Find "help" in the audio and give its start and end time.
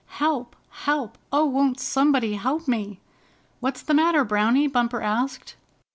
0.17-0.55, 0.87-1.15, 2.33-2.67